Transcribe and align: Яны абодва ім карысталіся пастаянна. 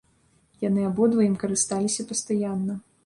Яны 0.67 0.85
абодва 0.91 1.25
ім 1.29 1.35
карысталіся 1.43 2.07
пастаянна. 2.13 2.81